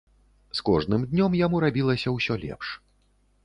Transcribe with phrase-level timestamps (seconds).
[0.59, 2.67] З кожным днём яму рабілася ўсё лепш.